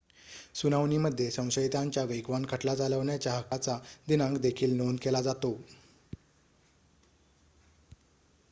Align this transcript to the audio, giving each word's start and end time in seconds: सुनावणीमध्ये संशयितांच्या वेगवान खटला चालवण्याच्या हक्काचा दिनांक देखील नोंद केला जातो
सुनावणीमध्ये 0.55 1.29
संशयितांच्या 1.31 2.03
वेगवान 2.03 2.45
खटला 2.49 2.73
चालवण्याच्या 2.75 3.33
हक्काचा 3.33 3.77
दिनांक 4.07 4.37
देखील 4.39 4.75
नोंद 4.77 4.97
केला 5.01 5.21
जातो 5.21 5.53